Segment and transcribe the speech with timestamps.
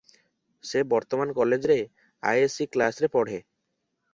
[0.69, 2.51] ସେ ବର୍ତ୍ତମାନ କଲେଜରେ ଆଏ, ଏସ୍.
[2.57, 2.69] ସି.
[2.77, 3.37] କ୍ଲାସରେ ପଢ଼େ।